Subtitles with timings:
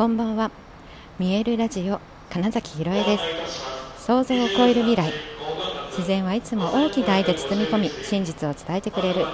[0.00, 0.50] こんばんは。
[1.18, 2.00] 見えるラジオ
[2.30, 4.06] 金崎ひろえです。
[4.06, 5.12] 想像を超える未来。
[5.90, 9.26] 自然はいつも大きな愛で包み込み真実を伝えてくれる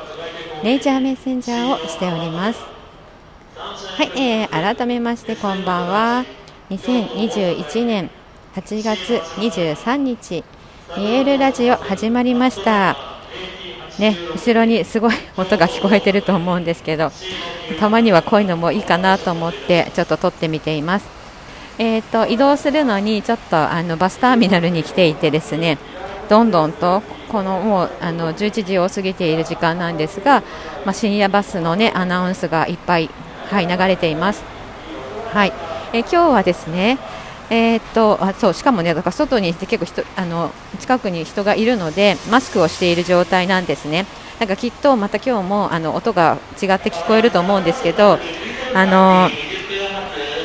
[0.64, 2.58] ネイチャーメッセンジャーをしております。
[3.56, 6.24] はい、えー、改めましてこんばんは。
[6.70, 8.10] 2021年
[8.56, 10.42] 8月23日
[10.98, 13.15] 見えるラジオ始まりました。
[13.98, 17.10] ね後ろにすごい音が聞こえてると思うんですけど
[17.80, 21.16] たまにはこういうのもいいかなと思ってちょっと撮ってみています。
[21.78, 25.76] えーと、移動するのにちょっとあのバスターミナルに来ていてですね
[26.30, 30.42] どんどんとこのもうあの11時を過ぎている時間なんですが、
[30.86, 33.10] まあ、深夜バスの、ね、アナウンスがいっぱい、
[33.50, 34.42] はい、流れています。
[35.32, 35.52] はい
[35.92, 36.98] え今日はですね
[37.50, 40.50] えー、っとあそうしかもねだから外に結構人あの
[40.80, 44.06] 近くに人がいるのでマスクをしている状態なんですね。
[44.38, 48.18] なんかきっとまた今日もあの音が違って聞こえると思うんですけど
[48.74, 49.30] あの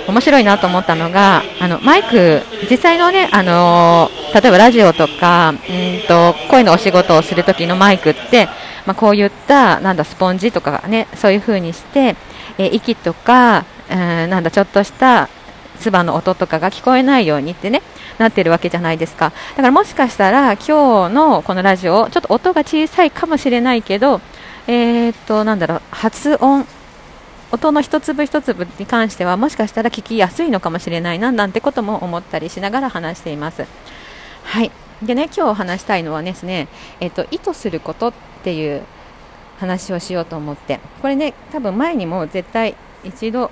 [0.08, 8.48] 面白いなと思ったのがあのマイク実際のねあの例えばラジオとかうんと声のお仕事をする時のマイクって、
[8.86, 12.16] まあ、こういったなんだスポンジとかねそういう風にして、
[12.58, 13.98] え、息とか、うん、
[14.30, 15.30] なんだちょっとした
[15.82, 17.82] 唾の音とかが聞こえないようにってね
[18.18, 24.22] なってるわけじゃないですかだからもしかしたら今日のこのラジオちょっと音が小さいかもしれないけど
[24.68, 26.66] えー、っとなんだろう発音
[27.52, 33.66] 音の一粒一粒に関してはもしかしたら聞きやすいのかもしれないななんてことも思ったりしながら話しています。
[34.44, 34.72] はい
[35.04, 36.68] でね今日話したいのはですね、
[37.00, 38.84] えっと、意図することっていう
[39.60, 43.52] 話をしようと思ってこれね多分前にも絶対一度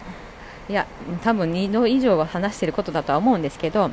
[0.70, 0.86] いや
[1.24, 3.90] 多分2度以上は話していることだとは思うんですけど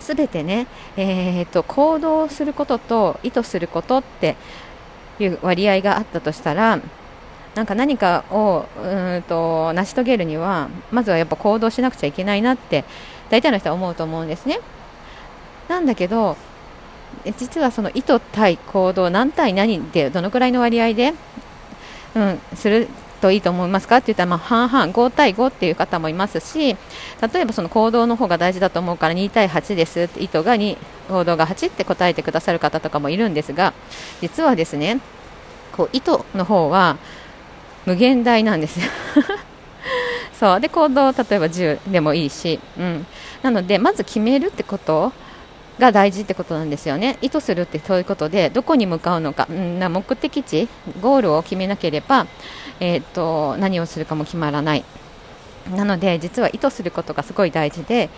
[0.00, 0.66] 全てね、
[0.96, 4.36] えーと、行動することと意図することって
[5.20, 6.80] いう割合があったとしたら
[7.54, 12.84] なんか何かをうんと成し遂げるにはまずはやっぱ行動しなくちゃいけないなって
[13.28, 14.60] 大体の人は思うと思うんですね。
[15.68, 16.36] なんだけど
[17.36, 21.12] 実はその意図対行動何対何でどのくらいの割合で、
[22.14, 26.76] うん、するといいと思いますかって言ったら、まあ、半々5対5っていう方もいますし
[27.32, 30.76] 例えばその行動の方が大事だと思うから2対8です意図が2
[31.08, 33.74] 行動が8って答えてくださる方とかもいるんですが
[34.20, 35.00] 実はですね
[35.72, 36.98] こう意図の方は
[37.86, 38.80] 無限大なんです。
[38.80, 38.86] よ
[40.38, 40.60] そう。
[40.60, 43.06] で行動例えば10でもいいし、うん、
[43.42, 45.12] なのでまず決めるってこと
[45.78, 47.18] が大事ってことなんですよね。
[47.22, 50.68] 意図するってそういうことでどこに向かうのか、うん、な目的地。
[51.00, 52.26] ゴールを決めなければ
[52.80, 54.84] えーと、何をするかも決まらない。
[55.74, 58.08] なので実は意図することがすごい大事で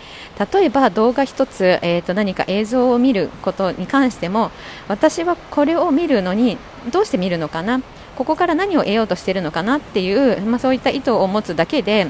[0.53, 4.51] 例えば動画1つ、えーと、何か映像を見ることに関しても
[4.87, 6.57] 私はこれを見るのに
[6.91, 7.81] どうして見るのかな。
[8.15, 12.07] ここから何を得ようとしているのかなっていう、まあ、そういった意図を持つだけで、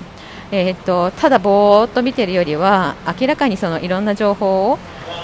[0.51, 4.79] えーと、とただぼーっと見ているよりは明らかにそのいろんな情報を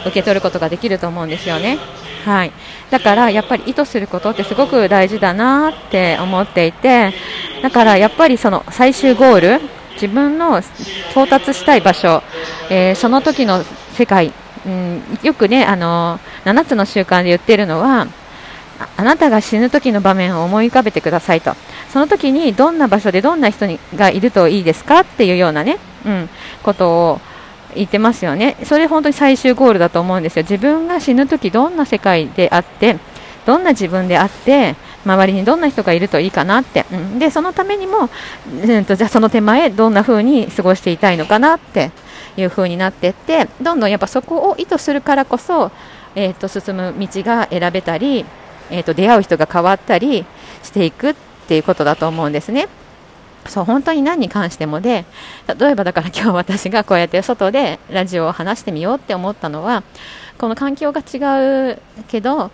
[0.08, 1.78] 受け取ることができると思うんですよね。
[2.26, 2.52] はい、
[2.90, 7.14] だからやっぱり意図することってすごく大事だなって思っていて
[7.62, 9.62] だからやっぱりその最終ゴール
[9.94, 10.62] 自分の
[11.12, 12.22] 到達したい場所、
[12.70, 13.64] えー、その時の
[13.94, 14.34] 世界、
[14.66, 18.08] うん、よくねあの7つの習慣で言ってるのは
[18.96, 21.54] あなたが死ぬ時の場面を思い浮かべてくださいと
[21.90, 26.30] その時にどんな場所でどんな人にがいるといいですかっていうようなね、うん、
[26.62, 27.22] ことを
[27.78, 32.98] 言ってますよね、それ本当に最終ゴールだと思うんですよ、自分が死ぬときどんな世界であって、
[33.46, 38.10] どんな自分であって、周りにどんな人がいるといいかなって、うん、でそのためにも、
[38.66, 41.92] うんと、じゃあその手前、どんな風に過ごしていたいのかなって
[42.36, 45.72] いう風になっていって、どんどんやっぱそこを意図するからこそ、
[46.16, 48.26] えーと、進む道が選べたり、
[48.70, 50.26] えーと出会う人が変わったり
[50.62, 51.16] していくっ
[51.48, 52.68] ていうことだと思うんですね。
[53.48, 55.06] そう本当に何に関してもで
[55.60, 59.84] 例えばだから今日私がこうやって外でラジオを話してみようって思ったのは
[60.38, 62.52] この環境が違うけど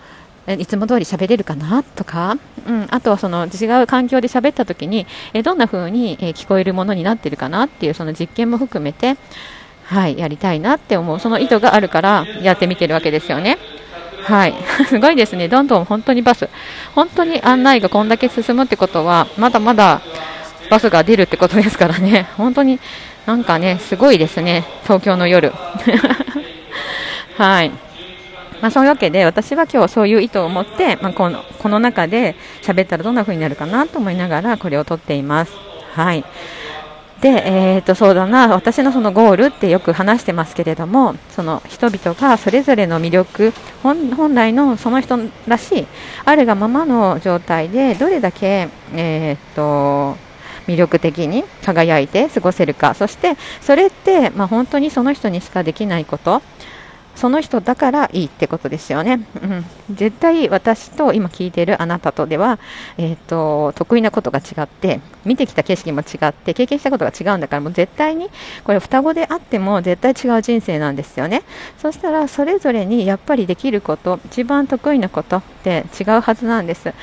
[0.47, 2.37] いつも通り喋れるかなとか、
[2.67, 9.15] うん、あとはその違う環境で喋った時にえどんな風に聞こえるものになってるかなっていうその実験も含めて
[9.85, 13.57] はいやりたいなって思うその意図があるからやってみてるわけですよね。
[14.23, 14.53] はい、
[14.87, 16.49] すごいですね、どんどん本当にバス、
[16.95, 20.01] 本当に案内がこんだけ進むってことは、まだまだ
[20.73, 22.79] バスが出るってことですからね、 本当に
[23.27, 25.53] なんかね、すごいですね、東京の夜。
[27.37, 27.69] はい。
[28.59, 35.51] まあ、そういうわけで私は今日そういう意図を持って、まあ、このこの中で喋ったらどんな風になるかなと思いながらこれを撮っています。
[35.93, 36.23] はい。
[37.19, 38.47] で、えー、とそうだな。
[38.47, 43.53] 私のそのゴールってよく話してますけれどもその人々がそれぞれの魅力
[43.83, 45.87] 本来のその人らしい
[46.25, 50.32] あるがままの状態でどれだけ、えーと
[50.67, 56.41] 魅力的に輝いて過ごせるかそしてそれって、まあ、本当にその人にしかできないこと
[57.15, 59.25] その人だからいいってことですよね。
[59.41, 62.59] うん、絶対私と今聞いているあなたとでは、
[62.97, 68.29] えーと、得意なことが違って見てきた景色も違って経験したことが違うんだからもう絶対に
[68.63, 71.43] これ双子であっても絶対違う人生なんですよね。
[71.77, 76.93] そしたらそれぞれにやっぱりできること一番得意なことって違うはずなんです。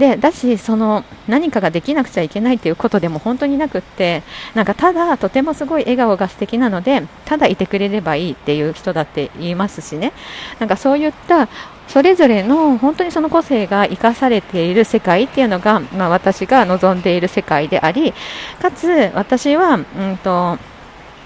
[0.00, 4.22] でだしその何かができなくちゃいけないということでも本当になくって
[4.54, 10.14] なんかただとてもすごい笑顔が素敵なのでただいてくれればいいっていう人だって言いますしね。
[10.58, 11.48] なんかそういった
[11.86, 18.14] それぞれの本当にその個性が生かされている世界っていうのが、まあ、私が望んでいる世界であり
[18.62, 20.56] かつ私は、うんと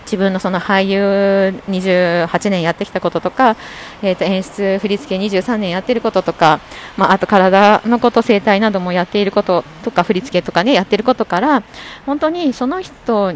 [0.05, 3.57] 自分のその俳優28年やってきたこととか、
[4.03, 6.61] えー、と演出、振り付け23年やってることとか、
[6.97, 11.63] まあ、あと体のこと、整体などもやっていることとか、振り付けとかね、やってることから、
[12.07, 13.35] 本当にその人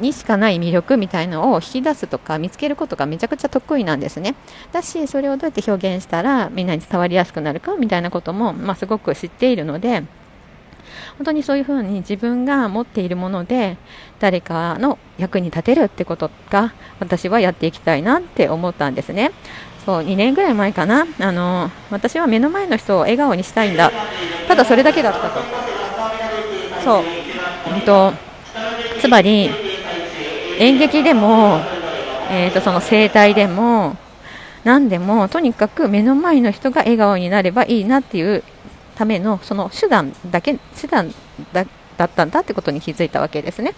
[0.00, 4.34] にしかない魅力みたいのを引き出すとか見つけることがめちゃくちゃ得意なんですね。
[4.72, 10.02] だし、それをどうやって表現したらみんなに伝わりやすくなるかみたいなことも、まあ、すごく知っているので、
[11.18, 13.76] 本当にそういうふうに自分が持っているもので
[14.18, 19.32] 誰かの役に立てるってことが私はやっていきたいなって思ったんですね。
[19.84, 21.06] そう2年ぐらい前かな。
[21.20, 23.92] あの私は目の前の人を笑顔にしたいんだ。
[24.48, 25.40] ただそれだけだったと。
[26.82, 27.02] そう、
[27.74, 28.12] うんと、
[29.00, 29.50] つまり
[30.58, 31.60] 演劇でも、
[32.30, 33.96] えー、とその声帯でも
[34.64, 38.42] 何でもとにかく目の前の人が笑顔になればいいなっていう
[38.96, 41.14] ためのその手段だけ手段
[41.52, 41.64] だ
[41.96, 43.72] だったんだってことに気づいたわけですね。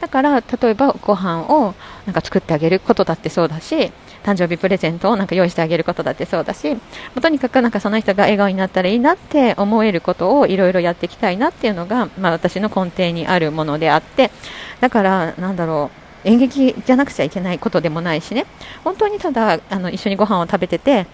[0.00, 1.74] だから例えばご飯を
[2.06, 3.92] なんか作ってあげることだってそうだし
[4.22, 6.76] 誕生日プレゼントをなんか用意してあげることだってそうだし
[7.20, 14.30] とにかくなんかその人が笑顔になったらいいなって思えることをいろいろやっていきたいなっていうのが、まあ、私の根底にあるものであって
[14.80, 15.90] だからなんだろ
[16.24, 18.46] う演劇じゃなくちゃいけないことでもないしね。
[18.84, 21.06] 本当にただあの一緒にご飯を食べてて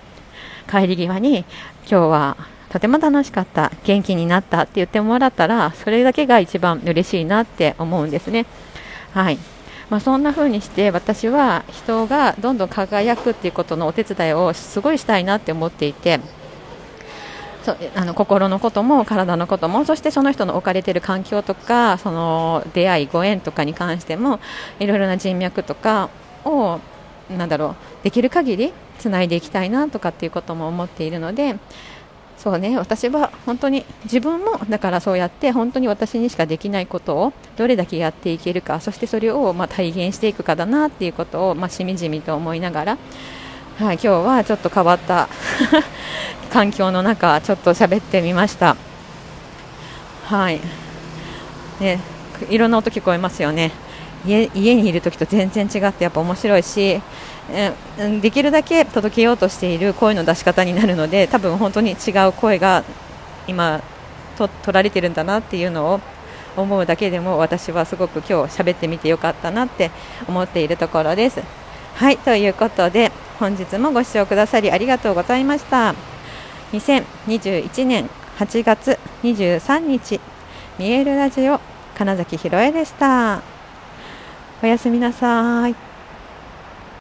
[0.71, 1.47] 帰り際に
[1.89, 2.37] 今日は
[2.71, 8.47] とても楽しかった、元気になったって言ってもらったら、それだけが一番嬉しいなって思うんですね。
[9.15, 9.39] はい
[9.91, 16.21] まあ、そんな風にして私は人がどんどん輝くっていうことのお手伝いをすごいしたいなって思っていて。
[17.65, 24.41] そあの心のことも体のこともそしてその人の置かれている環境とかその出会い、ご縁とかに関しても
[24.79, 26.09] いろいろな人脈とか
[26.45, 26.79] を
[27.37, 31.57] なんだろうできる限りつないでいきたいなとかっていうことも思っているので
[32.39, 42.99] そうね私は本当に自分もだからそうやって本当に私にしかできないことをどれだけやっていけるかそしてそれをま体現していくかだなっていうことをましみじみと思いながら、
[43.79, 45.29] はい、今日はちょっと変わった
[46.51, 48.77] 環境の中ちょっと喋ってみました。
[50.25, 50.61] はい。
[51.81, 52.01] ね
[52.49, 53.73] いろんな音聞こえますよね。
[54.27, 57.01] 家にいる時と全然違ってやっぱ面白いし
[57.99, 62.85] うんできるだけ届けようとしている声の出し方になるので多分本当に違う声が
[63.47, 63.81] 今
[64.37, 66.01] と取られてるんだなっていうのを
[66.57, 69.91] 思うだけでも私はすごく今日喋ってみてよかったなって
[70.27, 71.41] 思っているところです。
[71.95, 75.95] はいということで本日もご視聴くださりありがとうございました。
[76.73, 80.21] 2021年8月23日
[80.79, 81.61] 見えるラジオ
[81.97, 83.58] 金崎ひろえでした。
[84.63, 85.88] おやすみなさい。